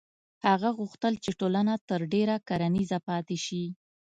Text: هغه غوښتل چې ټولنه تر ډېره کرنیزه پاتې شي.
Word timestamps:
هغه 0.47 0.69
غوښتل 0.77 1.13
چې 1.23 1.31
ټولنه 1.39 1.73
تر 1.89 1.99
ډېره 2.13 2.35
کرنیزه 2.47 2.99
پاتې 3.07 3.37
شي. 3.45 3.63